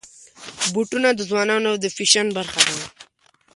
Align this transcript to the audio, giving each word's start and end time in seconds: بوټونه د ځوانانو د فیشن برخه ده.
بوټونه 0.73 1.09
د 1.15 1.19
ځوانانو 1.29 1.71
د 1.83 1.85
فیشن 1.95 2.27
برخه 2.37 2.61
ده. 2.69 2.83